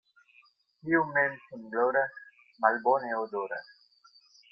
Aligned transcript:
Kiu 0.79 1.01
mem 1.17 1.35
sin 1.43 1.67
gloras, 1.73 2.17
malbone 2.65 3.13
odoras. 3.21 3.71